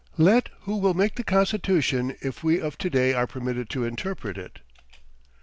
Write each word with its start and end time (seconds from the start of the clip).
Let 0.17 0.49
who 0.61 0.77
will 0.77 0.95
make 0.95 1.13
the 1.13 1.23
constitution 1.23 2.15
if 2.21 2.43
we 2.43 2.59
of 2.59 2.75
to 2.79 2.89
day 2.89 3.13
are 3.13 3.27
permitted 3.27 3.69
to 3.69 3.83
interpret 3.85 4.35
it. 4.35 4.57